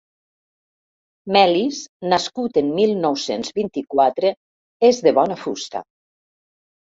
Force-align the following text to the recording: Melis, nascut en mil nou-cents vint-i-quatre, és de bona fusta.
Melis, 1.35 1.81
nascut 2.13 2.57
en 2.63 2.71
mil 2.79 2.93
nou-cents 3.03 3.53
vint-i-quatre, 3.59 4.33
és 4.91 5.03
de 5.09 5.13
bona 5.21 5.37
fusta. 5.45 5.83